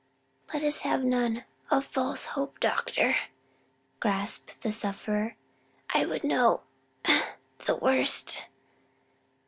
[0.51, 3.17] "Let us have none of false hope, doctor,"
[4.01, 5.35] gasped the sufferer,
[5.93, 6.61] "I would know
[7.67, 8.45] the worst."